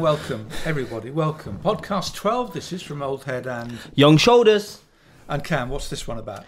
[0.00, 1.10] Welcome, everybody.
[1.10, 1.58] Welcome.
[1.62, 2.54] Podcast 12.
[2.54, 4.80] This is from Old Head and Young shoulders.
[5.28, 5.68] and Cam.
[5.68, 6.44] What's this one about?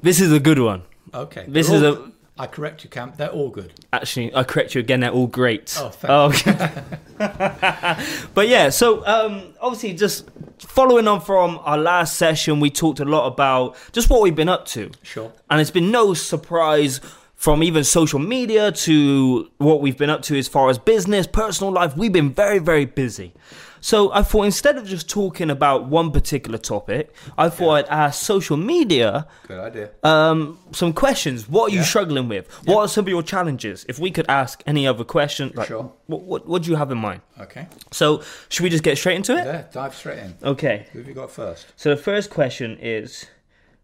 [0.00, 0.82] This is a good one.
[1.12, 1.44] Okay.
[1.46, 3.12] This is all- a- I correct you, Cam.
[3.16, 3.74] They're all good.
[3.92, 5.00] Actually, I correct you again.
[5.00, 5.76] They're all great.
[5.78, 6.82] Oh, thank okay.
[8.34, 10.28] but yeah, so um, obviously, just
[10.58, 14.48] following on from our last session, we talked a lot about just what we've been
[14.48, 15.30] up to, Sure.
[15.50, 17.00] and it's been no surprise
[17.44, 21.70] from even social media to what we've been up to as far as business, personal
[21.70, 21.94] life.
[21.94, 23.34] We've been very, very busy.
[23.82, 28.22] So I thought instead of just talking about one particular topic, I thought I'd ask
[28.24, 29.90] social media Good idea.
[30.02, 31.46] um, some questions.
[31.46, 32.50] What are you struggling with?
[32.64, 33.84] What are some of your challenges?
[33.90, 35.92] If we could ask any other question, like, Sure.
[36.06, 37.20] what, what, what do you have in mind?
[37.38, 37.66] Okay.
[37.90, 39.44] So, should we just get straight into it?
[39.44, 40.34] Yeah, dive straight in.
[40.42, 40.86] Okay.
[40.94, 41.66] Who have you got first?
[41.76, 43.26] So, the first question is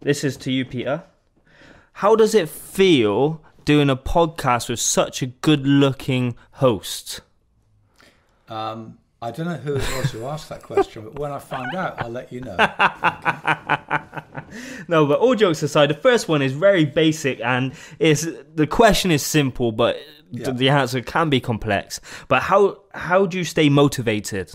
[0.01, 1.03] this is to you, Peter.
[1.93, 7.21] How does it feel doing a podcast with such a good looking host?
[8.49, 11.75] Um, I don't know who it was who asked that question, but when I find
[11.75, 12.57] out, I'll let you know.
[14.89, 19.13] No, but all jokes aside, the first one is very basic and is the question
[19.13, 19.97] is simple, but
[20.33, 20.51] Yeah.
[20.51, 22.01] the answer can be complex.
[22.27, 24.51] But how how do you stay motivated?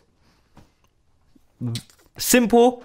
[2.17, 2.83] Simple,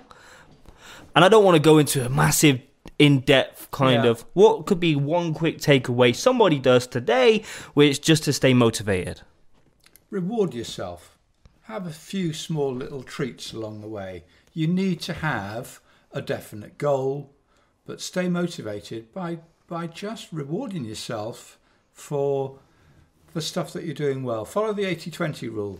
[1.16, 2.60] and I don't want to go into a massive,
[3.00, 4.10] in-depth kind Yeah.
[4.10, 4.24] of.
[4.34, 7.42] What could be one quick takeaway somebody does today,
[7.74, 9.22] which just to stay motivated?
[10.10, 11.18] Reward yourself.
[11.62, 14.24] Have a few small little treats along the way.
[14.52, 15.80] You need to have
[16.12, 17.30] a definite goal,
[17.86, 21.56] but stay motivated by by just rewarding yourself
[21.92, 22.58] for
[23.32, 24.44] for stuff that you're doing well.
[24.44, 25.78] Follow the 80-20 rule.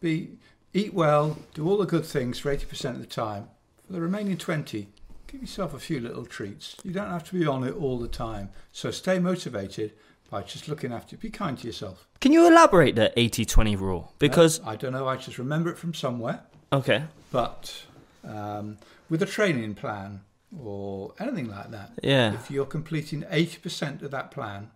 [0.00, 0.32] Be
[0.74, 3.48] eat well, do all the good things for 80% of the time.
[3.86, 4.88] For the remaining 20,
[5.28, 6.76] give yourself a few little treats.
[6.82, 8.48] You don't have to be on it all the time.
[8.72, 9.92] So stay motivated
[10.30, 12.06] by just looking after Be kind to yourself.
[12.20, 14.12] Can you elaborate the 80-20 rule?
[14.18, 15.06] Because I don't know.
[15.06, 16.40] I just remember it from somewhere.
[16.72, 17.84] okay, But
[18.24, 20.20] um, with a training plan
[20.62, 22.34] or anything like that, yeah.
[22.34, 24.70] if you're completing 80% of that plan,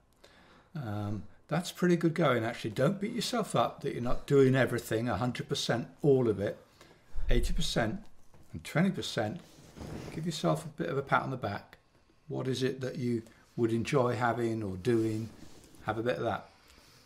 [0.75, 2.45] um, that's pretty good going.
[2.45, 6.59] Actually, don't beat yourself up that you're not doing everything 100%, all of it.
[7.29, 7.99] 80%
[8.53, 9.39] and 20%.
[10.15, 11.79] Give yourself a bit of a pat on the back.
[12.29, 13.23] What is it that you
[13.57, 15.29] would enjoy having or doing?
[15.87, 16.49] Have a bit of that.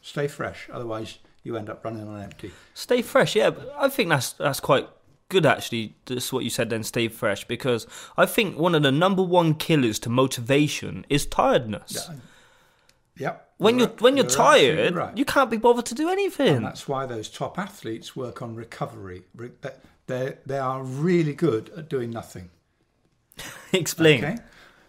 [0.03, 0.69] Stay fresh.
[0.73, 2.53] Otherwise, you end up running on empty.
[2.75, 3.51] Stay fresh, yeah.
[3.77, 4.89] I think that's that's quite
[5.29, 5.95] good actually.
[6.07, 6.71] That's what you said.
[6.71, 7.87] Then stay fresh because
[8.17, 12.09] I think one of the number one killers to motivation is tiredness.
[12.09, 12.17] Yeah.
[13.19, 13.51] Yep.
[13.59, 14.01] When you're right.
[14.01, 15.17] when you're, absolutely tired, right.
[15.17, 16.57] you can't be bothered to do anything.
[16.57, 19.23] and that's why those top athletes work on recovery.
[20.07, 22.51] They they are really good at doing nothing.
[23.73, 24.25] Explain.
[24.25, 24.37] Okay.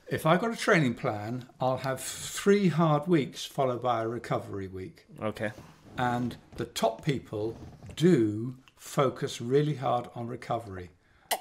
[0.09, 4.67] If I've got a training plan, I'll have three hard weeks followed by a recovery
[4.67, 5.05] week.
[5.21, 5.51] Okay.
[5.97, 7.57] And the top people
[7.95, 10.91] do focus really hard on recovery.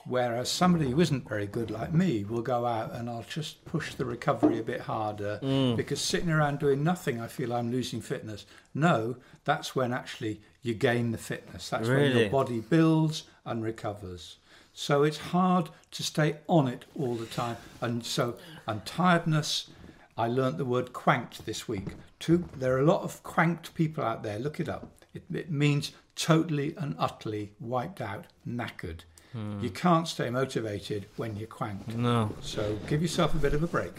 [0.04, 3.94] Whereas somebody who isn't very good like me will go out and I'll just push
[3.94, 5.76] the recovery a bit harder mm.
[5.76, 8.46] because sitting around doing nothing, I feel I'm losing fitness.
[8.74, 11.70] No, that's when actually you gain the fitness.
[11.70, 14.36] That's when your body builds and recovers.
[14.78, 17.56] So it's hard to stay on it all the time.
[17.81, 19.70] And so, and tiredness,
[20.19, 21.94] I learnt the word quanked this week.
[22.19, 24.38] Two, there are a lot of quanked people out there.
[24.38, 24.92] Look it up.
[25.15, 29.00] It, it means totally and utterly wiped out, knackered.
[29.32, 29.60] Hmm.
[29.60, 31.97] You can't stay motivated when you're quanked.
[31.97, 32.34] No.
[32.42, 33.94] So give yourself a bit of a break.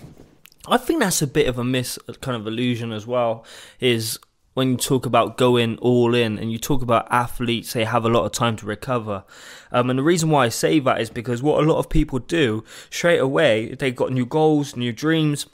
[0.67, 3.45] I think that's a bit of a miss kind of illusion as well.
[3.79, 4.19] Is
[4.57, 8.09] when you talk about going all in and you talk about athletes, they have a
[8.09, 9.23] lot of time to recover.
[9.71, 12.17] Um, and the reason why I say that is because what a lot of people
[12.17, 15.45] do straight away, they've got new goals, new dreams.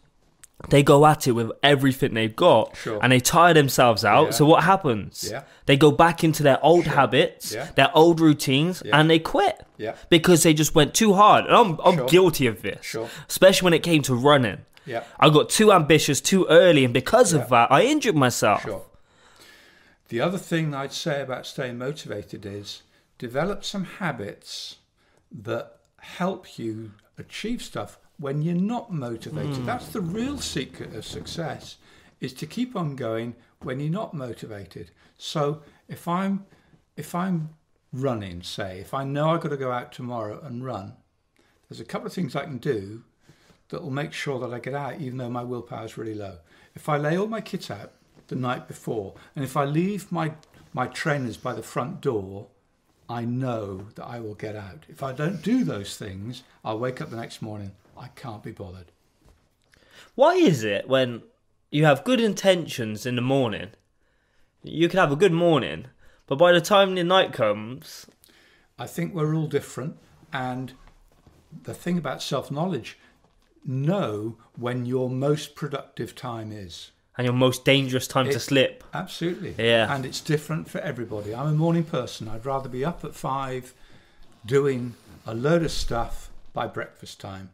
[0.70, 2.98] They go at it with everything they've got Sure.
[3.04, 4.26] and they tire themselves out.
[4.28, 4.32] Yeah.
[4.32, 5.28] So what happens?
[5.30, 5.42] Yeah.
[5.66, 7.68] They go back into their old habits, Yeah.
[7.76, 9.96] their old routines, and they quit Yeah.
[10.10, 11.44] because they just went too hard.
[11.46, 12.08] And I'm, I'm Sure.
[12.08, 13.10] guilty of this, Sure.
[13.28, 14.60] especially when it came to running.
[14.86, 15.04] Yeah.
[15.20, 18.66] I got too ambitious too early, and because of that, I injured myself.
[20.14, 22.84] The other thing I'd say about staying motivated is
[23.18, 24.76] develop some habits
[25.32, 29.56] that help you achieve stuff when you're not motivated.
[29.56, 29.66] Hmm.
[29.66, 31.78] That's the real secret of success
[32.22, 33.34] is to keep on going
[33.64, 34.92] when you're not motivated.
[35.18, 36.46] So if I'm
[36.96, 37.50] if I'm
[37.92, 40.94] running, say, if I know I've got to go out tomorrow and run,
[41.68, 43.04] there's a couple of things I can do
[43.70, 46.38] that will make sure that I get out even though my willpower is really low.
[46.76, 47.94] If I lay all my kit out
[48.34, 50.34] the night before and if I leave my
[50.74, 52.48] my trainers by the front door,
[53.08, 54.86] I know that I will get out.
[54.90, 58.52] If I don't do those things, I'll wake up the next morning, I can't be
[58.52, 58.92] bothered.
[60.16, 61.22] Why is it when
[61.70, 63.70] you have good intentions in the morning,
[64.64, 65.88] you can have a good morning,
[66.26, 68.06] But by the time the night comes,
[68.80, 69.98] I think we're all different.
[70.32, 70.74] And
[71.64, 72.98] the thing about self knowledge,
[73.66, 76.92] know when your most productive time is.
[77.18, 78.84] And your most dangerous time to It- slip.
[78.94, 79.56] Absolutely.
[79.58, 79.94] Yeah.
[79.94, 81.34] And it's different for everybody.
[81.34, 82.28] I'm a morning person.
[82.28, 83.74] I'd rather be up at five
[84.46, 84.96] doing
[85.26, 87.50] a load of stuff by breakfast time.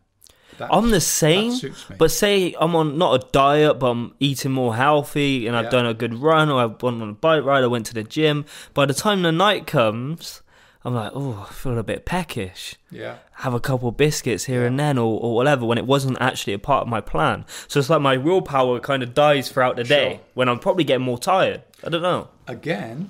[0.58, 4.52] That's, I'm the same, That but say I'm on not a diet, but I'm eating
[4.52, 7.64] more healthy, and I've done a good run, or I've gone on a bike ride,
[7.64, 8.46] I went to the gym.
[8.74, 10.42] By the time the night comes,
[10.86, 12.76] I'm like, oh, I feel a bit peckish.
[12.90, 13.18] yeah.
[13.34, 16.60] Have a couple biscuits here and then, or, or whatever, when it wasn't actually a
[16.60, 17.46] part of my plan.
[17.68, 21.06] So it's like my willpower kind of dies throughout the day when I'm probably getting
[21.06, 21.64] more tired.
[21.84, 22.30] I don't know.
[22.48, 23.10] Again,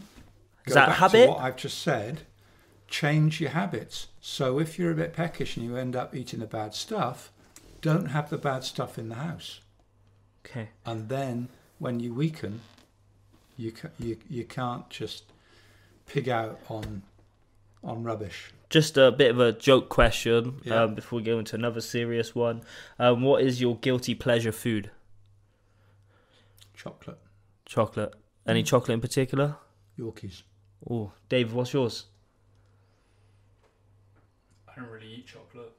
[0.65, 1.29] Is that habit?
[1.29, 2.21] what I've just said.
[2.87, 4.07] Change your habits.
[4.19, 7.31] So if you're a bit peckish and you end up eating the bad stuff,
[7.81, 9.59] don't have the bad stuff in the house.
[10.43, 10.69] Okay.
[10.87, 12.61] And then when you weaken,
[13.57, 15.25] you ca- you you can't just
[16.07, 17.03] pig out on
[17.83, 18.51] on rubbish.
[18.69, 20.83] Just a bit of a joke question Yeah.
[20.83, 22.61] um, before we go into another serious one.
[22.99, 24.91] Um, what is your guilty pleasure food?
[26.75, 27.19] Chocolate,
[27.65, 28.13] Chocolate.
[28.47, 29.57] Any chocolate in particular?
[29.97, 30.43] Yorkies.
[30.89, 32.05] Oh, Dave, what's yours?
[34.67, 35.73] I don't really eat chocolate.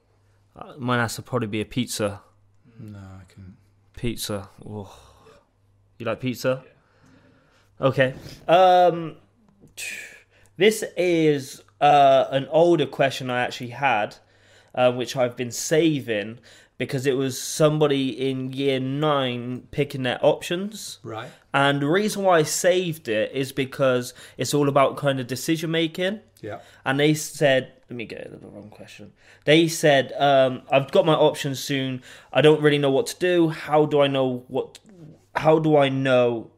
[0.54, 2.20] Uh, mine has to probably be a pizza.
[2.78, 3.56] No, I can.
[3.94, 4.48] Pizza.
[4.68, 4.94] Oh.
[5.98, 6.64] You like pizza?
[7.80, 8.14] Okay.
[8.46, 9.16] Um,
[10.56, 14.16] this is uh, an older question I actually had,
[14.74, 16.38] uh, which I've been saving
[16.78, 20.98] because it was somebody in year nine picking their options.
[21.02, 21.28] Right.
[21.52, 25.70] And the reason why I saved it is because it's all about kind of decision
[25.70, 26.20] making.
[26.42, 26.60] Yeah.
[26.86, 29.12] and they said let me get the wrong question
[29.44, 33.50] they said um, i've got my options soon i don't really know what to do
[33.50, 34.78] how do i know what
[35.34, 36.50] how do i know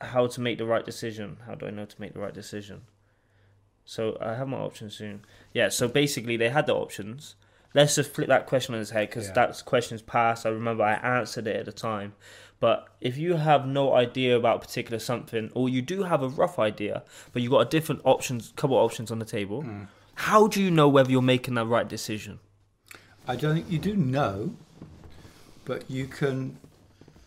[0.00, 2.80] how to make the right decision how do i know to make the right decision
[3.86, 5.22] so i have my options soon.
[5.54, 7.36] Yeah so basically they had the options.
[7.74, 9.34] Let's just flip that question on its head because Yeah.
[9.34, 12.12] that question's past i remember i answered it at the time.
[12.58, 16.28] But if you have no idea about a particular something, or you do have a
[16.28, 17.02] rough idea,
[17.32, 19.82] but you've got a different options, couple options on the table, hmm.
[20.14, 22.38] how do you know whether you're making the right decision?
[23.28, 24.54] I don't think you do know,
[25.66, 26.56] but you can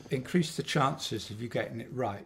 [0.09, 2.25] increase the chances of you getting it right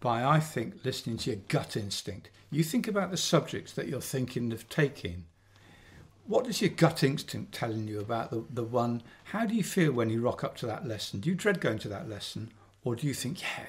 [0.00, 2.30] by, I think, listening to your gut instinct.
[2.50, 5.26] You think about the subjects that you're thinking of taking.
[6.26, 9.02] What is your gut instinct telling you about the, the one?
[9.24, 11.20] How do you feel when you rock up to that lesson?
[11.20, 12.50] Do you dread going to that lesson?
[12.82, 13.66] Or do you think, yeah,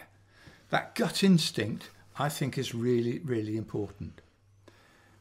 [0.69, 4.21] that gut instinct, I think, is really, really important.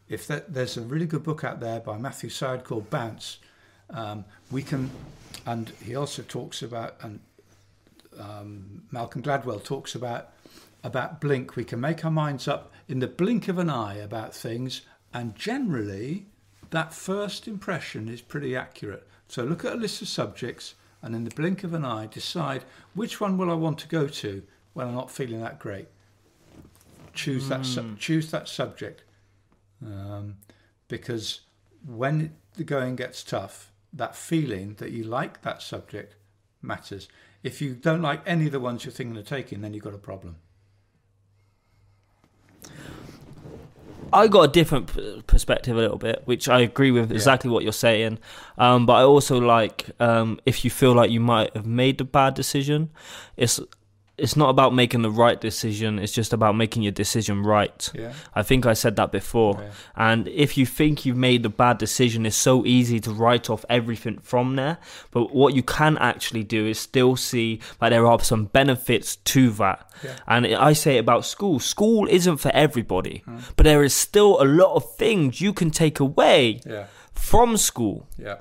[0.08, 3.38] If that, there's a really good book out there by Matthew Syed called Bounce,
[3.90, 4.90] um, we can,
[5.46, 7.20] and he also talks about, and
[8.18, 10.32] um, Malcolm Gladwell talks about
[10.82, 11.56] about blink.
[11.56, 14.82] We can make our minds up in the blink of an eye about things,
[15.12, 16.26] and generally,
[16.70, 19.06] that first impression is pretty accurate.
[19.28, 22.64] So look at a list of subjects, and in the blink of an eye, decide
[22.94, 24.42] which one will I want to go to
[24.72, 25.88] when I'm not feeling that great.
[27.12, 29.02] Choose that su- choose that subject,
[29.84, 30.36] um,
[30.86, 31.40] because
[31.84, 36.14] when the going gets tough, that feeling that you like that subject
[36.62, 37.08] matters.
[37.42, 39.94] If you don't like any of the ones you're thinking of taking, then you've got
[39.94, 40.36] a problem.
[44.12, 47.72] I got a different perspective a little bit, which I agree with exactly what you're
[47.72, 48.18] saying.
[48.58, 52.04] Um, but I also like um, if you feel like you might have made a
[52.04, 52.90] bad decision,
[53.36, 53.60] it's
[54.20, 55.98] it's not about making the right decision.
[55.98, 57.90] It's just about making your decision right.
[57.94, 58.12] Yeah.
[58.34, 59.58] I think I said that before.
[59.60, 59.70] Yeah.
[59.96, 63.64] And if you think you've made the bad decision, it's so easy to write off
[63.68, 64.78] everything from there.
[65.10, 69.50] But what you can actually do is still see that there are some benefits to
[69.50, 69.90] that.
[70.04, 70.16] Yeah.
[70.26, 71.58] And I say it about school.
[71.58, 73.42] School isn't for everybody, mm.
[73.56, 76.60] but there is still a lot of things you can take away
[77.14, 78.06] from school.
[78.18, 78.36] Yeah.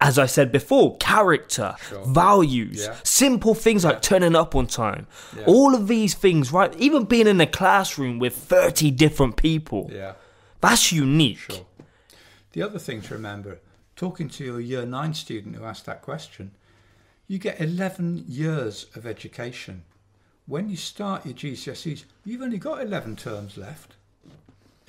[0.00, 2.04] As I said before, character, Sure.
[2.06, 2.96] values, Yeah.
[3.04, 5.06] simple things like turning up on time.
[5.36, 5.44] Yeah.
[5.46, 6.74] All of these things, right?
[6.78, 9.90] Even being in a classroom with 30 different people.
[9.92, 10.14] Yeah.
[10.60, 11.38] That's unique.
[11.38, 11.66] Sure.
[12.52, 13.60] The other thing to remember,
[13.96, 16.50] talking to your year nine student who asked that question,
[17.26, 19.84] you get 11 years of education.
[20.46, 23.94] When you start your GCSEs, you've only got 11 terms left.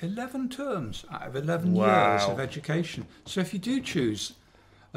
[0.00, 3.06] 11 terms out of 11 years of education.
[3.24, 4.34] So if you do choose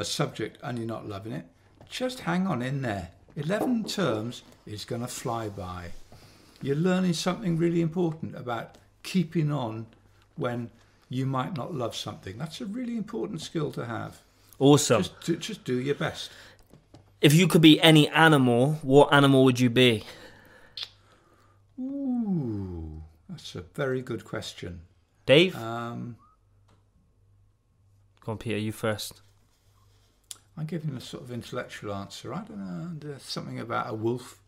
[0.00, 1.46] a subject and you're not loving it,
[1.88, 3.10] just hang on in there.
[3.36, 5.90] 11 terms is going to fly by.
[6.62, 9.86] You're learning something really important about keeping on
[10.36, 10.70] when
[11.08, 12.38] you might not love something.
[12.38, 14.20] That's a really important skill to have.
[14.58, 15.02] Awesome.
[15.02, 16.30] Just, do, just do your best.
[17.20, 20.04] If you could be any animal, what animal would you be?
[21.78, 24.82] Ooh, That's a very good question.
[25.26, 26.16] Dave, Um,
[28.20, 28.58] go on, Peter.
[28.58, 29.22] You first.
[30.60, 32.34] I'm giving a sort of intellectual answer.
[32.34, 32.90] I don't know.
[33.00, 34.38] There's something about a wolf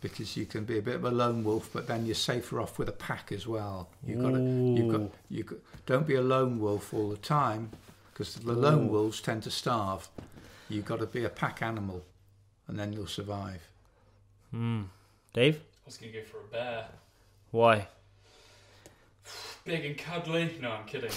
[0.00, 2.78] because you can be a bit of a lone wolf, but then you're safer off
[2.78, 3.90] with a pack as well.
[4.02, 7.70] You've got to, you've got, you don't be a lone wolf all the time
[8.10, 8.92] because the lone Ooh.
[8.92, 10.08] wolves tend to starve.
[10.70, 12.02] You've got to be a pack animal,
[12.66, 13.60] and then you'll survive.
[14.52, 14.84] Hmm.
[15.34, 16.86] Dave, I was gonna go for a bear.
[17.50, 17.88] why?
[19.66, 20.56] Big and cuddly.
[20.62, 21.12] No, I'm kidding.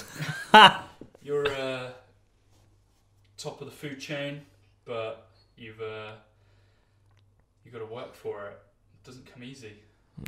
[1.24, 1.92] You're uh,
[3.44, 4.42] top of the food chain,
[4.86, 6.12] but you've uh,
[7.66, 8.58] you got to work for it.
[9.02, 9.74] It doesn't come easy.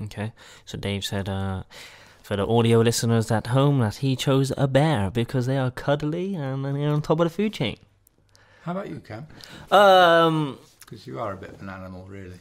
[0.04, 0.34] Okay.
[0.66, 1.64] So Dave said, uh,
[2.24, 6.36] for the audio listeners at home, that he chose a bear because they are cuddly
[6.36, 7.78] and they're on top of the food chain.
[8.64, 9.28] How about you, Cam?
[9.72, 12.34] Um, Because you are a bit of an animal, really.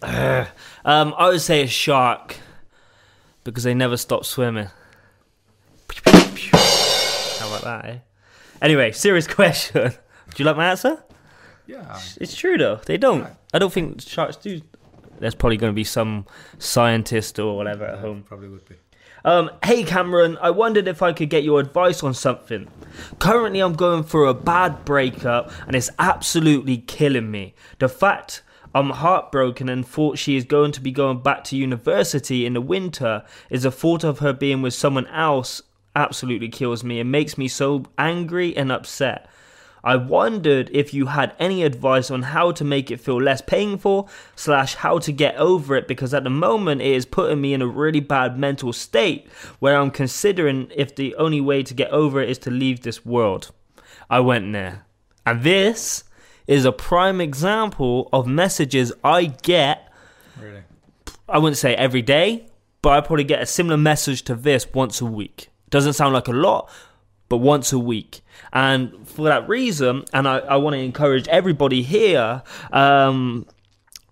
[0.84, 2.36] um, I would say a shark
[3.44, 4.68] because they never stop swimming.
[6.04, 7.98] How about that, eh?
[8.62, 9.92] Anyway, serious question.
[10.34, 11.02] Do you like my answer?
[11.66, 11.98] Yeah.
[12.20, 12.80] It's true though.
[12.84, 13.26] They don't.
[13.52, 14.60] I don't think sharks do.
[15.18, 16.26] There's probably going to be some
[16.58, 18.24] scientist or whatever at home.
[18.24, 18.76] Probably would be.
[19.24, 22.68] Um, hey Cameron, I wondered if I could get your advice on something.
[23.20, 27.54] Currently, I'm going through a bad breakup and it's absolutely killing me.
[27.78, 28.42] The fact
[28.74, 32.60] I'm heartbroken and thought she is going to be going back to university in the
[32.60, 35.62] winter is the thought of her being with someone else
[35.96, 39.28] absolutely kills me and makes me so angry and upset.
[39.84, 44.08] I wondered if you had any advice on how to make it feel less painful,
[44.34, 47.60] slash, how to get over it, because at the moment it is putting me in
[47.60, 52.22] a really bad mental state where I'm considering if the only way to get over
[52.22, 53.52] it is to leave this world.
[54.08, 54.86] I went there.
[55.26, 56.04] And this
[56.46, 59.90] is a prime example of messages I get,
[60.40, 60.62] Really.
[61.28, 62.46] I wouldn't say every day,
[62.82, 65.48] but I probably get a similar message to this once a week.
[65.70, 66.70] Doesn't sound like a lot,
[67.34, 68.20] but once a week.
[68.52, 73.46] And for that reason, and I, I want to encourage everybody here, um,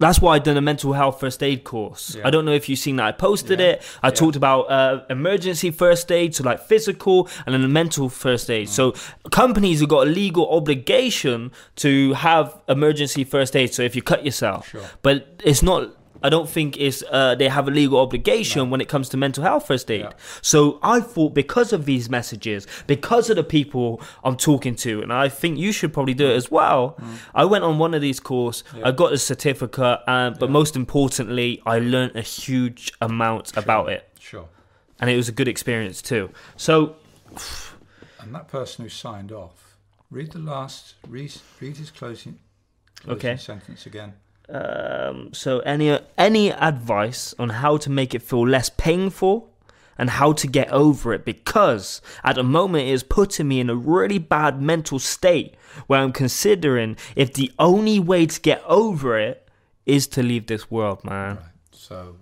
[0.00, 2.16] that's why I done a mental health first aid course.
[2.16, 2.26] Yeah.
[2.26, 3.06] I don't know if you've seen that.
[3.06, 3.66] I posted Yeah.
[3.66, 3.82] it.
[4.02, 4.14] I Yeah.
[4.14, 8.68] talked about uh, emergency first aid, so like physical, and then the mental first aid.
[8.68, 8.94] So
[9.30, 13.72] companies have got a legal obligation to have emergency first aid.
[13.72, 14.82] So if you cut yourself, Sure.
[15.02, 15.90] but it's not.
[16.24, 19.42] I don't think it's uh, they have a legal obligation when it comes to mental
[19.42, 20.00] health first aid.
[20.02, 20.12] Yeah.
[20.40, 25.12] So I thought because of these messages, because of the people I'm talking to, and
[25.12, 26.96] I think you should probably do it as well.
[27.34, 28.62] I went on one of these courses.
[28.72, 28.78] Mm.
[28.78, 28.88] Yeah.
[28.88, 30.52] I got a certificate, uh, but Yeah.
[30.52, 34.48] most importantly, I learned a huge amount about it, Sure.
[35.00, 36.30] and it was a good experience too.
[36.56, 36.96] So
[38.20, 39.76] And that person who signed off,
[40.10, 42.38] read the last, read, read his closing,
[43.00, 43.36] closing Okay.
[43.36, 44.14] sentence again.
[44.52, 49.50] Um, so any any advice on how to make it feel less painful
[49.96, 53.70] and how to get over it because at the moment it is putting me in
[53.70, 55.54] a really bad mental state
[55.86, 59.48] where I'm considering if the only way to get over it
[59.86, 61.36] is to leave this world, man.
[61.36, 61.44] Right.
[61.72, 62.16] So,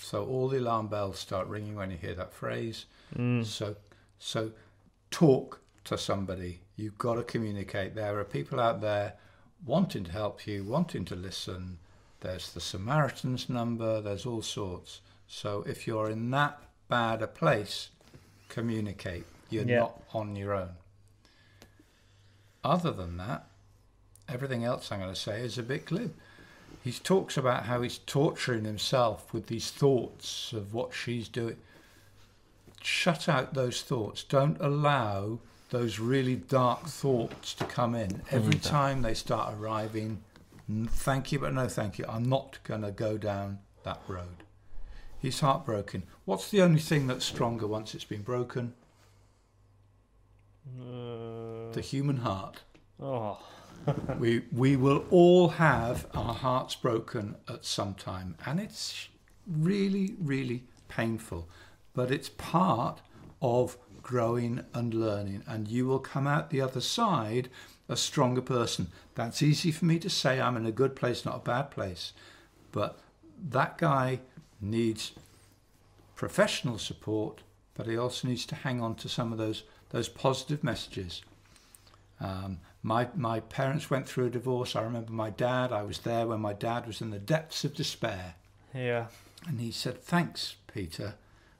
[0.00, 2.86] so all the alarm bells start ringing when you hear that phrase.
[3.16, 3.44] Mm.
[3.44, 3.76] So,
[4.18, 4.50] so
[5.12, 6.60] talk to somebody.
[6.74, 7.94] You've got to communicate.
[7.94, 9.14] There are people out there
[9.64, 11.78] wanting to help you, wanting to listen.
[12.20, 14.00] There's the Samaritan's number.
[14.00, 15.00] There's all sorts.
[15.28, 17.90] So if you're in that bad a place,
[18.48, 19.24] communicate.
[19.50, 19.78] You're Yeah.
[19.80, 20.76] not on your own.
[22.64, 23.46] Other than that,
[24.28, 26.14] everything else I'm going to say is a bit glib.
[26.82, 31.56] He talks about how he's torturing himself with these thoughts of what she's doing.
[32.82, 34.22] Shut out those thoughts.
[34.22, 38.22] Don't allow those really dark thoughts to come in.
[38.30, 38.62] Every mm.
[38.62, 40.22] time they start arriving,
[40.88, 42.04] thank you, but no thank you.
[42.08, 44.44] I'm not going to go down that road.
[45.18, 46.04] He's heartbroken.
[46.24, 48.74] What's the only thing that's stronger once it's been broken?
[50.80, 51.72] Uh.
[51.72, 52.62] The human heart.
[53.00, 53.38] Oh,
[54.18, 59.08] we we will all have our hearts broken at some time and it's
[59.46, 61.48] really really painful
[61.94, 63.00] but it's part
[63.40, 67.48] of growing and learning and you will come out the other side
[67.88, 68.86] a stronger person
[69.16, 72.12] that's easy for me to say i'm in a good place not a bad place
[72.70, 73.00] but
[73.36, 74.20] that guy
[74.60, 75.10] needs
[76.14, 77.40] professional support
[77.74, 81.22] but he also needs to hang on to some of those those positive messages
[82.20, 84.74] um, my my parents went through a divorce.
[84.74, 85.70] I remember my dad.
[85.70, 88.36] I was there when my dad was in the depths of despair,
[88.72, 89.08] yeah.
[89.46, 91.16] and he said, "Thanks, Peter."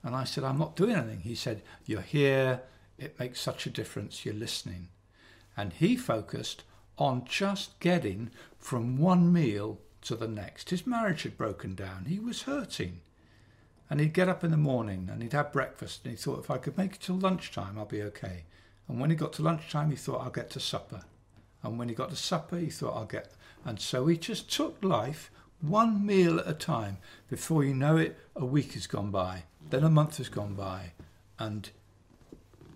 [0.07, 2.63] And I said, "I'm not doing anything." He said, "You're here.
[2.97, 4.25] It makes such a difference.
[4.25, 4.89] You're listening."
[5.57, 6.63] And he focused
[6.97, 10.71] on just getting from one meal to the next.
[10.71, 12.05] His marriage had broken down.
[12.05, 13.01] He was hurting.
[13.91, 16.51] And he'd get up in the morning and he'd have breakfast and he thought if
[16.51, 18.45] I could make it till lunchtime, I'll be okay.
[18.87, 21.03] And when he got to lunchtime, he thought I'll get to supper.
[21.63, 23.35] And when he got to supper, he thought I'll get.
[23.65, 26.99] And so he just took life one meal at a time.
[27.29, 30.93] Before you know it, a week has gone by, then a month has gone by,
[31.39, 31.71] and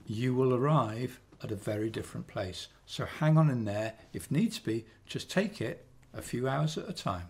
[0.06, 2.68] you will arrive at a very different place.
[2.86, 3.94] So hang on in there.
[4.12, 7.28] If needs be, just take it a few hours at a time.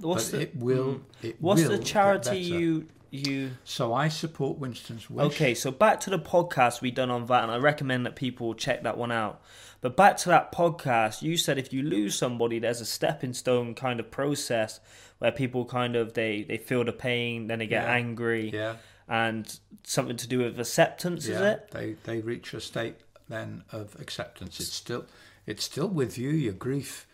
[0.00, 0.94] What's but the it will.
[0.94, 1.00] mm.
[1.22, 5.26] It What's will the charity you you So I support Winston's wish.
[5.34, 8.54] Okay, so back to the podcast we done on that, and I recommend that people
[8.54, 9.42] check that one out.
[9.80, 13.74] But back to that podcast, you said if you lose somebody, there's a stepping stone
[13.74, 14.78] kind of process
[15.18, 17.92] where people kind of they they feel the pain, then they get Yeah.
[17.94, 18.76] angry, Yeah.
[19.08, 21.70] and something to do with acceptance, is it?
[21.72, 22.96] They they reach a state
[23.28, 24.60] then of acceptance.
[24.60, 25.04] It's still
[25.46, 26.30] it's still with you.
[26.30, 27.08] Your grief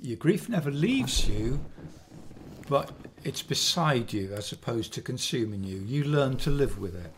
[0.00, 1.64] your grief never leaves you,
[2.72, 2.90] but
[3.22, 5.76] it's beside you as opposed to consuming you.
[5.80, 7.12] You learn to live with it.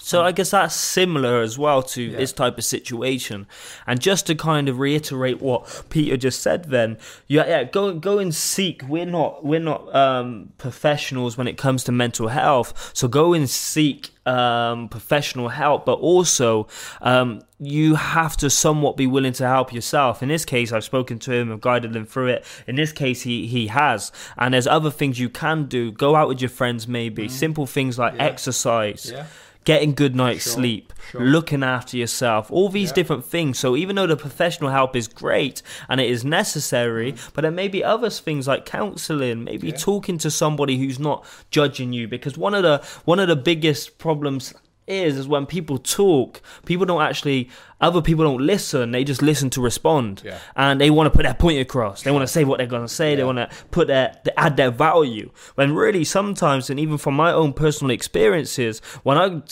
[0.00, 2.18] So I guess that's similar as well to Yeah.
[2.18, 3.46] this type of situation.
[3.86, 8.18] And just to kind of reiterate what Peter just said, then yeah, yeah, go go
[8.18, 8.82] and seek.
[8.88, 12.92] We're not we're not um, professionals when it comes to mental health.
[12.94, 16.68] So go and seek um, professional help, but also
[17.00, 20.22] um, you have to somewhat be willing to help yourself.
[20.22, 22.44] In this case, I've spoken to him, I've guided him through it.
[22.66, 24.12] In this case, he he has.
[24.36, 25.90] And there's other things you can do.
[25.90, 28.14] Go out with your friends, maybe simple things like.
[28.14, 28.24] Yeah.
[28.26, 29.26] exercise Yeah.
[29.68, 31.20] Getting good night's Sure, sleep, sure.
[31.20, 32.94] looking after yourself, all these Yeah.
[32.94, 33.58] different things.
[33.58, 35.60] So even though the professional help is great
[35.90, 37.30] and it is necessary, mm-hmm.
[37.34, 39.68] but there may be other things like counseling, maybe.
[39.68, 39.76] Yeah.
[39.76, 43.98] talking to somebody who's not judging you because one of the one of the biggest
[43.98, 44.54] problems
[44.88, 47.48] is is when people talk, people don't actually
[47.80, 50.22] other people don't listen, they just listen to respond.
[50.24, 50.38] Yeah.
[50.56, 52.02] And they want to put their point across.
[52.02, 53.14] They want to say what they're going to say.
[53.14, 55.30] They want to put their they add their value.
[55.54, 59.42] When really sometimes, and even from my own personal experiences, when I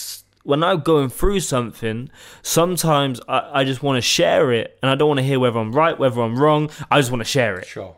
[0.42, 2.08] when I'm going through something,
[2.42, 5.58] sometimes I, I just want to share it, and I don't want to hear whether
[5.58, 6.70] I'm right, whether I'm wrong.
[6.90, 7.66] I just want to share it.
[7.66, 7.96] Sure.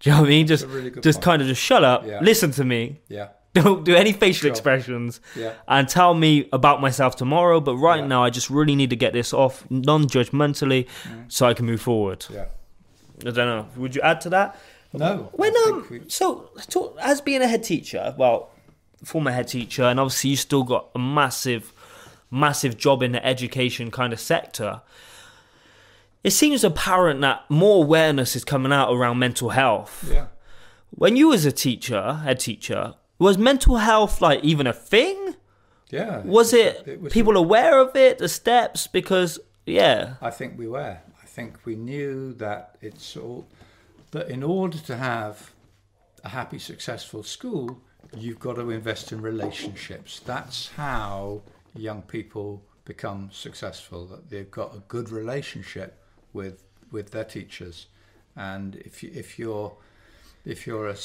[0.00, 0.46] Do you know what I mean?
[0.46, 1.24] Just really just point.
[1.24, 2.20] kind of just shut up, Yeah.
[2.20, 3.00] listen to me.
[3.08, 3.28] Yeah.
[3.62, 4.50] Don't do any facial Sure.
[4.50, 5.52] expressions Yeah.
[5.66, 7.60] and tell me about myself tomorrow.
[7.60, 8.06] But right Yeah.
[8.06, 10.86] now, I just really need to get this off non-judgmentally,
[11.28, 12.26] so I can move forward.
[12.30, 12.46] Yeah.
[13.26, 13.66] I don't know.
[13.76, 14.56] Would you add to that?
[14.92, 15.28] No.
[15.32, 18.50] When um, we- so, so as being a head teacher, well,
[19.04, 21.72] former head teacher, and obviously you still got a massive,
[22.30, 24.80] massive job in the education kind of sector.
[26.24, 30.04] It seems apparent that more awareness is coming out around mental health.
[30.10, 30.26] yeah.
[30.90, 35.34] When you was a teacher, head teacher, was mental health like even a thing?
[35.90, 36.20] Yeah.
[36.20, 38.86] Was it, it was- people aware of it, the steps?
[38.86, 40.98] Because yeah, I think we were.
[41.22, 43.46] I think we knew that it's all
[44.10, 45.50] that in order to have
[46.24, 47.80] a happy, successful school,
[48.16, 50.20] you've got to invest in relationships.
[50.24, 51.42] That's how
[51.74, 54.06] young people become successful.
[54.06, 56.02] That they've got a good relationship
[56.32, 57.86] with with their teachers,
[58.36, 59.76] and if you, if you're
[60.44, 60.96] if you're a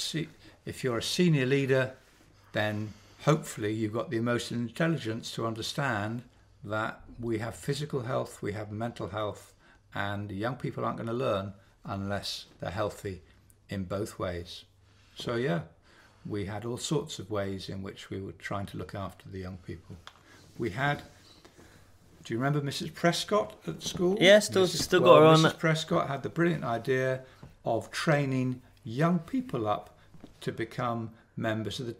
[0.65, 1.93] if you're a senior leader,
[2.53, 2.93] then
[3.25, 6.23] hopefully you've got the emotional intelligence to understand
[6.63, 9.53] that we have physical health, we have mental health,
[9.93, 11.53] and young people aren't going to learn
[11.85, 13.21] unless they're healthy
[13.69, 14.63] in both ways.
[15.15, 15.61] So yeah,
[16.25, 19.39] we had all sorts of ways in which we were trying to look after the
[19.39, 19.97] young people.
[20.57, 21.01] We had.
[22.23, 22.93] Do you remember Mrs.
[22.93, 24.17] Prescott at school?
[24.19, 24.81] Yeah, still- Mrs.
[24.83, 25.59] still got her on Mrs.
[25.59, 27.23] Prescott had the brilliant idea
[27.65, 29.97] of training young people up
[30.41, 31.93] to become members of the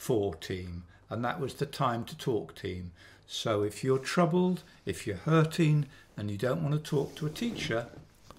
[0.00, 2.92] T4 team, and that was the time to talk team.
[3.26, 7.30] So if you're troubled, if you're hurting, and you don't want to talk to a
[7.30, 7.86] teacher,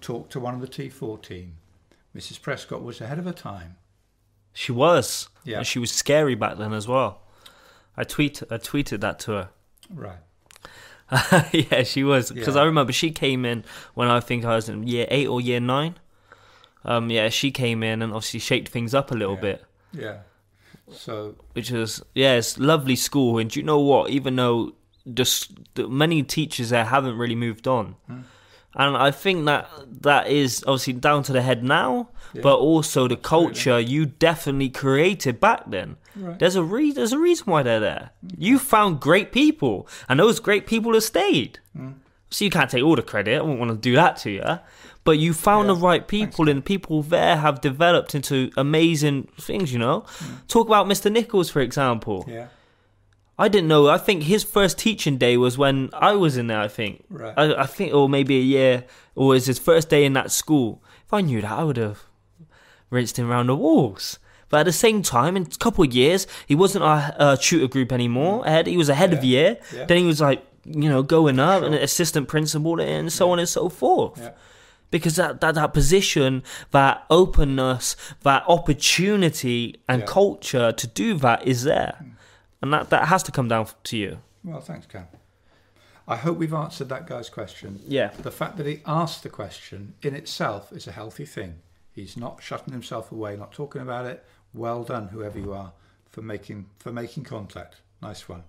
[0.00, 1.54] talk to one of the T4 team.
[2.16, 2.40] Mrs.
[2.40, 3.76] Prescott was ahead of her time.
[4.52, 5.28] she was.
[5.44, 5.58] Yeah.
[5.58, 7.20] And she was scary back then as well.
[7.96, 9.48] I tweet I tweeted that to her.
[9.92, 10.18] Right.
[11.52, 12.62] yeah, she was because Yeah.
[12.62, 15.60] I remember she came in when I think I was in year eight or year
[15.60, 15.94] nine.
[16.84, 19.40] Um, yeah, she came in and obviously shaped things up a little Yeah.
[19.40, 20.16] bit, Yeah.
[20.92, 23.38] So which is yeah, it's lovely school.
[23.38, 24.10] And do you know what?
[24.10, 24.74] Even though
[25.12, 28.20] just the, many teachers there haven't really moved on, Hmm.
[28.74, 29.68] and I think that
[30.02, 32.42] that is obviously down to the head now, Yeah.
[32.42, 35.96] but also the culture you definitely created back then.
[36.16, 36.38] right.
[36.38, 38.10] There's a re- there's a reason why they're there.
[38.36, 41.58] You found great people, and those great people have stayed.
[41.76, 41.94] Mm.
[42.30, 43.38] So you can't take all the credit.
[43.38, 44.58] I wouldn't want to do that to you.
[45.08, 49.72] But you found Yeah, the right people, and people there have developed into amazing things.
[49.72, 50.04] You know,
[50.48, 51.10] talk about Mr.
[51.10, 52.18] Nichols for example.
[52.28, 52.32] Mm.
[52.34, 52.46] yeah.
[53.44, 53.88] I didn't know.
[53.88, 55.76] I think his first teaching day was when
[56.10, 56.60] I was in there.
[56.60, 57.04] I think.
[57.08, 57.32] Right.
[57.42, 60.30] I, I think, or maybe a year, or it was his first day in that
[60.42, 60.82] school.
[61.06, 62.00] If I knew that, I would have
[62.90, 64.18] rinsed him around the walls.
[64.50, 67.68] But at the same time, in a couple of years, he wasn't our uh, tutor
[67.68, 68.44] group anymore.
[68.44, 69.30] Head, he was ahead of Yeah.
[69.34, 69.50] year.
[69.74, 69.84] Yeah.
[69.88, 70.40] Then he was like,
[70.82, 71.66] you know, going up Sure.
[71.66, 74.20] and assistant principal and so on and so forth.
[74.90, 80.06] Because that, that that position, that openness, that opportunity and Yeah.
[80.06, 82.10] culture to do that is there, hmm.
[82.62, 84.18] and that that has to come down to you.
[84.44, 85.08] Well, thanks, Cam.
[86.06, 87.80] I hope we've answered that guy's question.
[87.86, 88.08] Yeah.
[88.22, 91.56] The fact that he asked the question in itself is a healthy thing.
[91.92, 94.24] He's not shutting himself away, not talking about it.
[94.54, 95.72] Well done, whoever you are,
[96.08, 97.82] for making for making contact.
[98.00, 98.44] Nice one.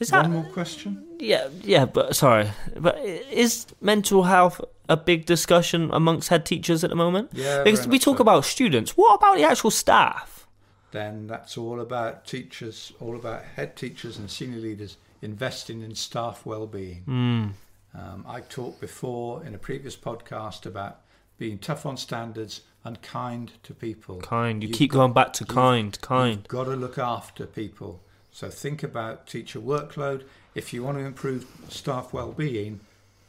[0.00, 1.04] Is that one more question?
[1.18, 6.90] Yeah, yeah, but sorry, but is mental health a big discussion amongst head teachers at
[6.90, 7.30] the moment?
[7.32, 8.22] Yeah, because we talk so.
[8.22, 8.96] about students.
[8.96, 10.46] What about the actual staff?
[10.90, 16.44] Then that's all about teachers, all about head teachers and senior leaders investing in staff
[16.44, 17.04] well-being.
[17.08, 17.52] Mm.
[17.98, 21.00] Um, I talked before in a previous podcast about
[21.38, 24.18] being tough on standards and kind to people.
[24.18, 24.62] Kind.
[24.62, 26.46] You You've keep got- going back to kind, kind.
[26.46, 28.02] Got to look after people.
[28.34, 30.24] So think about teacher workload.
[30.56, 32.80] If you want to improve staff well-being,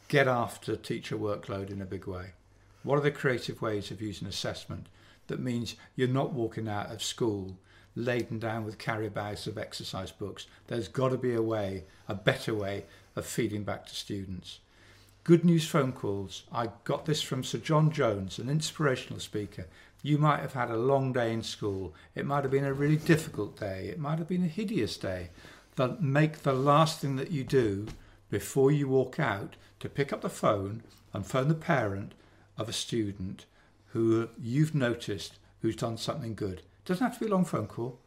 [0.08, 2.32] get after teacher workload in a big way.
[2.82, 4.88] What are the creative ways of using assessment
[5.28, 7.56] that means you're not walking out of school
[7.96, 10.48] laden down with carry bags of exercise books?
[10.65, 14.58] There's got to be a way, a better way of feeding back to students.
[15.24, 16.46] Good news phone calls.
[16.52, 19.68] I got this from Sir John Jones, an inspirational speaker.
[20.06, 21.96] You might have had a long day in school.
[22.13, 23.88] It might have been a really difficult day.
[23.88, 25.30] It might have been a hideous day.
[25.76, 27.88] But make the last thing that you do
[28.30, 32.12] before you walk out to pick up the phone and phone the parent
[32.56, 33.48] of a student
[33.94, 36.60] who you've noticed who's done something good.
[36.60, 37.98] It Doesn't have to be a long phone call.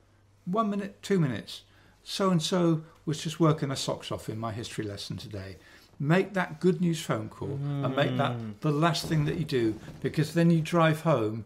[0.45, 1.63] One minute, two minutes.
[2.05, 5.57] So and so was just working their socks off in my history lesson today.
[5.99, 8.53] Make that good news phone call and make that mm.
[8.61, 11.45] the last thing that you do because then you drive home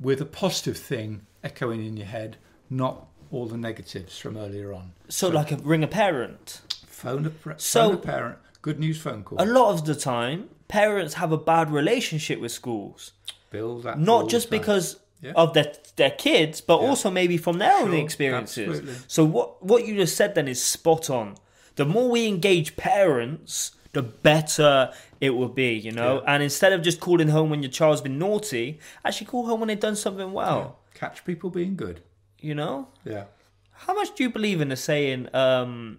[0.00, 2.36] with a positive thing echoing in your head,
[2.68, 4.92] not all the negatives from earlier on.
[5.08, 6.60] So, like a ring a parent.
[6.86, 9.42] Phone a, pre- So- a parent, good news phone call.
[9.42, 13.12] A lot of the time, parents have a bad relationship with schools.
[13.50, 15.32] Build that Not just because Yeah.
[15.36, 16.88] of their their kids, but Yeah.
[16.88, 18.68] also maybe from their own experiences.
[18.68, 18.94] absolutely.
[19.06, 21.36] So what what you just said then is spot on.
[21.76, 26.22] The more we engage parents, the better it will be, you know.
[26.22, 26.34] Yeah.
[26.34, 29.68] And instead of just calling home when your child's been naughty, actually call home when
[29.68, 30.78] they've done something well.
[30.94, 32.02] catch people being good.
[32.38, 32.88] You know.
[33.04, 33.24] Yeah.
[33.72, 35.34] How much do you believe in the saying?
[35.34, 35.98] Um,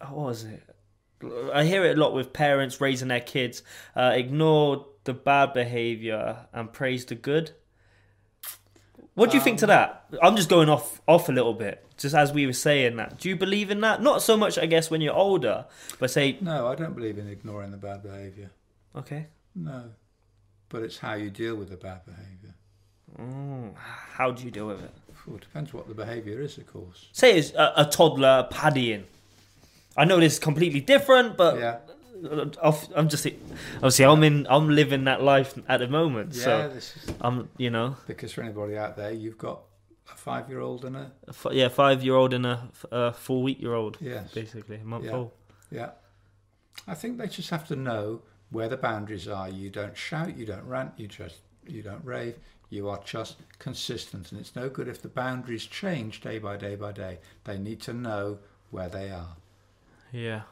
[0.00, 0.62] what was it?
[1.52, 3.62] I hear it a lot with parents raising their kids.
[3.94, 7.52] Uh, ignore the bad behavior and praise the good.
[9.14, 10.04] What do you think to that?
[10.22, 13.18] I'm just going off off a little bit, just as we were saying that.
[13.18, 14.00] Do you believe in that?
[14.02, 15.66] Not so much, I guess, when you're older,
[15.98, 18.50] but say, No, I don't believe in ignoring the bad behaviour.
[18.96, 19.84] okay, No.
[20.68, 22.54] But it's how you deal with the bad behaviour.
[23.18, 24.92] mm, how do you deal with it?
[25.26, 27.08] Well, it depends what the behaviour is, of course.
[27.12, 29.04] Say it's a, a toddler paddying.
[29.96, 31.78] I know this is completely different, but Yeah.
[32.62, 33.26] I'm just
[33.76, 36.34] obviously I'm in I'm living that life at the moment.
[36.34, 39.62] Yeah, So this is I'm you know because for anybody out there, you've got
[40.12, 43.74] a five-year-old and a a f- yeah five year old and a four week year
[43.74, 45.12] old Yeah, basically a month Yeah.
[45.12, 45.30] old.
[45.70, 45.90] yeah.
[46.86, 49.48] I think they just have to know where the boundaries are.
[49.48, 52.36] You don't shout, you don't rant, you just you don't rave.
[52.68, 56.76] You are just consistent, and it's no good if the boundaries change day by day
[56.76, 57.18] by day.
[57.44, 58.38] They need to know
[58.70, 59.36] where they are.
[60.12, 60.42] Yeah.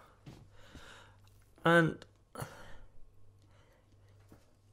[1.65, 2.05] And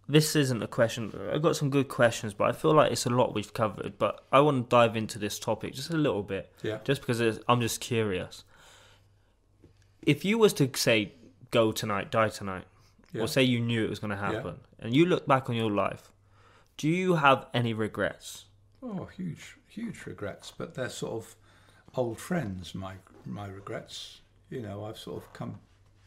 [0.08, 1.12] this isn't a question.
[1.34, 3.98] I've got some good questions, but I feel like it's a lot we've covered.
[3.98, 6.52] But I want to dive into this topic just a little bit.
[6.62, 6.80] Yeah.
[6.84, 8.43] just because it's, I'm just curious.
[10.04, 11.13] If you was to say
[11.52, 12.65] go tonight, die tonight,
[13.12, 13.24] Yeah.
[13.24, 14.32] or say you knew it was going to Yeah.
[14.34, 16.12] happen, and you look back on your life,
[16.78, 18.45] do you have any regrets?
[18.84, 21.36] Oh, huge, huge regrets, but they're sort of
[21.95, 22.76] old friends.
[22.76, 22.95] My
[23.26, 24.21] my regrets.
[24.52, 25.60] You know, I've sort of come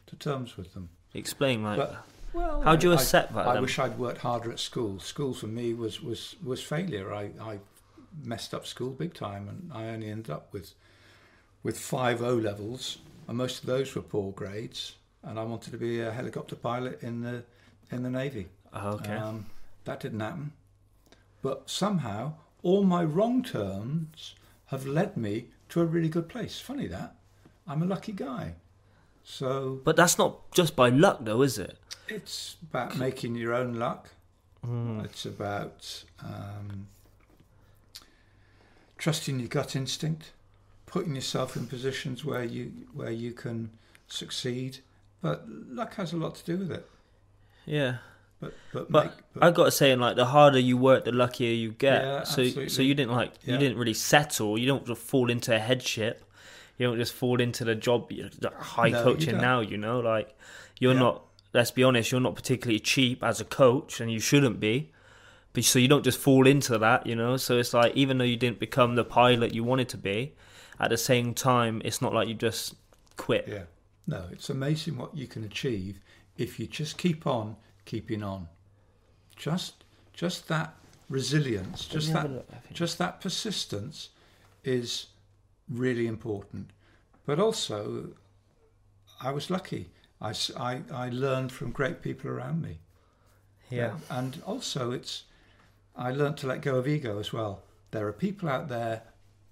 [0.08, 0.88] to terms with them.
[1.14, 3.46] Explain, like, But well, how do you I- accept that?
[3.46, 3.62] I then?
[3.62, 5.00] wish I'd worked harder at school.
[5.00, 7.12] School for me was was was failure.
[7.14, 7.58] I I
[8.22, 10.74] messed up school big time, and I only ended up with
[11.62, 14.96] with five O levels, and most of those were poor grades.
[15.22, 17.44] And I wanted to be a helicopter pilot in the
[17.90, 18.48] in the navy.
[18.72, 19.14] Oh, okay.
[19.16, 19.46] Um,
[19.84, 20.52] that didn't happen.
[21.42, 24.34] But somehow, all my wrong turns
[24.66, 26.60] have led me to a really good place.
[26.60, 27.16] Funny that.
[27.66, 28.54] I'm a lucky guy.
[29.30, 31.76] So but that's not just by luck, though, is it?
[32.08, 34.08] it's about making your own luck.
[34.66, 35.04] Mm.
[35.04, 36.88] It's about um,
[38.96, 40.32] trusting your gut instinct,
[40.86, 43.70] putting yourself in positions where you where you can
[44.06, 44.78] succeed.
[45.20, 46.88] But luck has a lot to do with it.
[47.66, 47.98] Yeah.
[48.40, 51.12] but but, But make, I got to say, in like the harder you work, the
[51.12, 52.02] luckier you get.
[52.02, 53.54] Yeah, so, so you didn't like Yeah.
[53.54, 54.56] you didn't really settle.
[54.56, 56.24] You don't fall into a headship.
[56.78, 59.40] You don't just fall into the job the high No, coaching don't.
[59.40, 59.60] now.
[59.60, 60.34] You know, like
[60.78, 61.00] you're Yeah.
[61.00, 61.24] not.
[61.52, 64.92] Let's be honest, you're not particularly cheap as a coach, and you shouldn't be.
[65.54, 67.36] But so you don't just fall into that, you know.
[67.36, 70.34] So it's like even though you didn't become the pilot you wanted to be,
[70.78, 72.74] at the same time, it's not like you just
[73.16, 73.46] quit.
[73.48, 73.62] yeah,
[74.06, 76.00] no, it's amazing what you can achieve
[76.36, 78.46] if you just keep on keeping on.
[79.36, 80.74] Just just that
[81.08, 82.74] resilience, just that a look, I think.
[82.76, 84.10] just that persistence
[84.64, 85.06] is
[85.68, 86.70] really important.
[87.26, 88.10] But also,
[89.20, 89.90] I was lucky.
[90.20, 92.80] I I learned from great people around me.
[93.70, 93.96] Yeah.
[94.10, 95.24] And also, it's
[95.96, 97.62] I learned to let go of ego as well.
[97.90, 99.02] There are people out there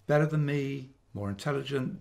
[0.06, 2.00] better than me, more intelligent.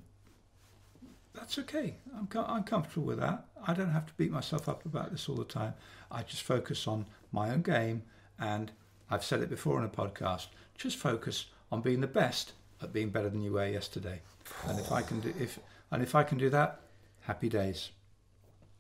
[1.34, 1.98] That's okay.
[2.18, 3.46] I'm, co- I'm comfortable with that.
[3.68, 5.74] I don't have to beat myself up about this all the time.
[6.12, 8.04] I just focus on my own game,
[8.40, 8.72] and
[9.10, 10.48] I've said it before in a podcast.
[10.78, 14.22] Just focus on being the best at being better than you were yesterday.
[14.68, 15.60] And if I can do if
[15.92, 16.80] and if I can do that,
[17.22, 17.92] happy days.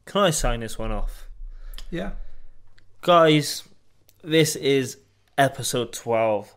[0.06, 1.28] Can I sign this one off?
[1.90, 2.12] Yeah.
[3.02, 3.64] guys,
[4.24, 4.98] this is
[5.38, 6.56] episode 12.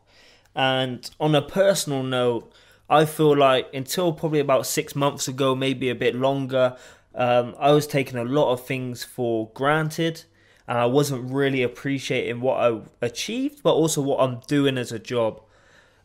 [0.55, 2.53] And on a personal note,
[2.91, 6.77] I feel like until probably about six months ago, maybe a bit longer,
[7.15, 10.25] um, I was taking a lot of things for granted.
[10.67, 14.99] And I wasn't really appreciating what I achieved, but also what I'm doing as a
[14.99, 15.41] job.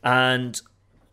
[0.04, 0.62] And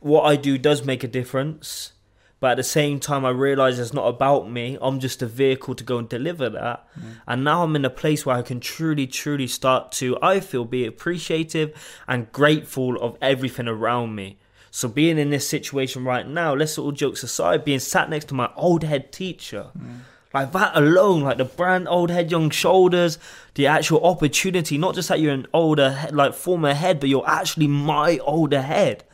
[0.00, 1.92] what I do does make a difference.
[2.40, 4.78] But at the same time, I realize it's not about me.
[4.80, 6.86] I'm just a vehicle to go and deliver that.
[6.98, 7.04] Mm.
[7.28, 10.64] And now I'm in a place where I can truly, truly start to, I feel,
[10.64, 11.74] be appreciative
[12.08, 14.38] and grateful of everything around me.
[14.70, 18.34] So being in this situation right now, let's all jokes aside, being sat next to
[18.34, 19.98] my old head teacher, mm.
[20.32, 23.18] like that alone, like the brand old head, young shoulders,
[23.54, 27.28] the actual opportunity, not just that you're an older, head, like former head, but you're
[27.28, 29.04] actually my older head.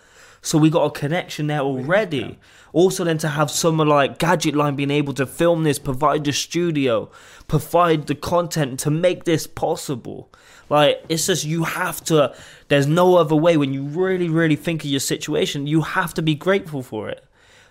[0.46, 2.38] So we got a connection there already.
[2.72, 6.32] Also, then to have someone like Gadget Line being able to film this, provide the
[6.32, 7.10] studio,
[7.48, 10.30] provide the content to make this possible.
[10.68, 12.32] Like, it's just you have to,
[12.68, 16.22] there's no other way when you really, really think of your situation, you have to
[16.22, 17.24] be grateful for it.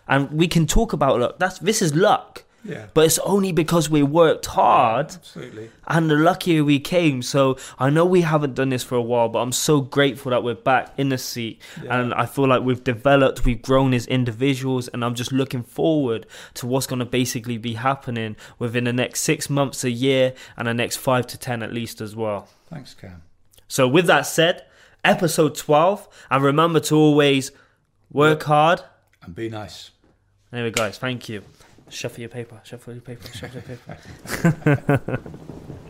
[0.05, 1.39] And we can talk about luck.
[1.39, 2.43] That's this is luck.
[2.65, 2.87] Yeah.
[2.93, 5.69] But it's only because we worked hard Absolutely.
[5.87, 7.21] and the luckier we came.
[7.21, 10.43] So I know we haven't done this for a while, but I'm so grateful that
[10.43, 11.61] we're back in the seat.
[11.81, 11.99] Yeah.
[11.99, 16.25] And I feel like we've developed, we've grown as individuals, and I'm just looking forward
[16.55, 20.67] to what's going to basically be happening within the next six months, a year, and
[20.67, 22.49] the next five to ten at least as well.
[22.69, 23.21] Thanks, Cam.
[23.67, 24.65] So, with that said,
[25.03, 27.51] episode 12, and remember to always
[28.11, 28.81] work hard.
[29.21, 29.91] And be nice.
[30.51, 31.43] Anyway, guys, thank you.
[31.89, 35.21] Shuffle your paper, shuffle your paper, shuffle your paper.